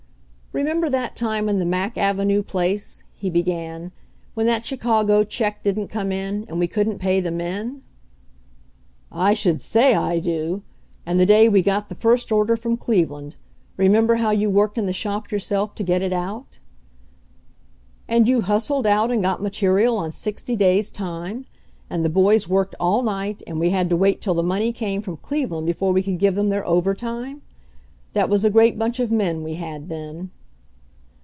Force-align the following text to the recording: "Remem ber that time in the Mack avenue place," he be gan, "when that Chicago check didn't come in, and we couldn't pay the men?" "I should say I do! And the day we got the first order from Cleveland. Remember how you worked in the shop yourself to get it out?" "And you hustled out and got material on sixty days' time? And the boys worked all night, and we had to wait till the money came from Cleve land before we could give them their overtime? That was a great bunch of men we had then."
"Remem 0.53 0.81
ber 0.81 0.89
that 0.89 1.15
time 1.15 1.47
in 1.47 1.59
the 1.59 1.65
Mack 1.65 1.97
avenue 1.97 2.43
place," 2.43 3.03
he 3.13 3.29
be 3.29 3.41
gan, 3.41 3.93
"when 4.33 4.47
that 4.47 4.65
Chicago 4.65 5.23
check 5.23 5.63
didn't 5.63 5.87
come 5.87 6.11
in, 6.11 6.43
and 6.49 6.59
we 6.59 6.67
couldn't 6.67 6.99
pay 6.99 7.21
the 7.21 7.31
men?" 7.31 7.83
"I 9.13 9.33
should 9.33 9.61
say 9.61 9.93
I 9.95 10.19
do! 10.19 10.61
And 11.05 11.17
the 11.17 11.25
day 11.25 11.47
we 11.47 11.61
got 11.61 11.87
the 11.87 11.95
first 11.95 12.33
order 12.33 12.57
from 12.57 12.75
Cleveland. 12.75 13.37
Remember 13.77 14.15
how 14.15 14.31
you 14.31 14.49
worked 14.49 14.77
in 14.77 14.87
the 14.87 14.91
shop 14.91 15.31
yourself 15.31 15.73
to 15.75 15.83
get 15.83 16.01
it 16.01 16.11
out?" 16.11 16.59
"And 18.09 18.27
you 18.27 18.41
hustled 18.41 18.85
out 18.85 19.09
and 19.09 19.21
got 19.21 19.41
material 19.41 19.95
on 19.97 20.11
sixty 20.11 20.57
days' 20.57 20.91
time? 20.91 21.45
And 21.89 22.03
the 22.03 22.09
boys 22.09 22.49
worked 22.49 22.75
all 22.77 23.03
night, 23.03 23.41
and 23.47 23.57
we 23.57 23.69
had 23.69 23.89
to 23.89 23.95
wait 23.95 24.19
till 24.19 24.33
the 24.33 24.43
money 24.43 24.73
came 24.73 25.01
from 25.01 25.15
Cleve 25.15 25.49
land 25.49 25.65
before 25.65 25.93
we 25.93 26.03
could 26.03 26.19
give 26.19 26.35
them 26.35 26.49
their 26.49 26.65
overtime? 26.67 27.41
That 28.11 28.27
was 28.27 28.43
a 28.43 28.49
great 28.49 28.77
bunch 28.77 28.99
of 28.99 29.11
men 29.13 29.43
we 29.43 29.53
had 29.53 29.87
then." 29.87 30.29